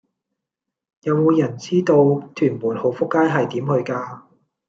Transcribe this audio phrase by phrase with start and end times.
[1.01, 1.93] 有無人知道
[2.33, 4.21] 屯門浩福街係點去㗎